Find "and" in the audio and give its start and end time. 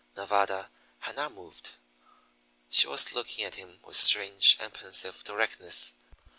4.59-4.73